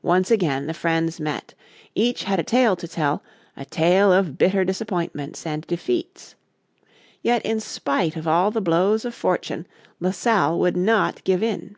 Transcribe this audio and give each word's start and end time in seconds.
Once 0.00 0.30
again 0.30 0.66
the 0.66 0.72
friends 0.72 1.20
met. 1.20 1.52
Each 1.94 2.24
had 2.24 2.40
a 2.40 2.42
tale 2.42 2.76
to 2.76 2.88
tell, 2.88 3.22
a 3.58 3.66
tale 3.66 4.10
of 4.10 4.38
bitter 4.38 4.64
disappointments 4.64 5.44
and 5.46 5.66
defeats. 5.66 6.34
Yet 7.22 7.44
in 7.44 7.60
spite 7.60 8.16
of 8.16 8.26
all 8.26 8.50
the 8.50 8.62
blows 8.62 9.04
of 9.04 9.14
fortune 9.14 9.66
Le 10.00 10.14
Salle 10.14 10.58
would 10.58 10.78
not 10.78 11.22
give 11.24 11.42
in. 11.42 11.76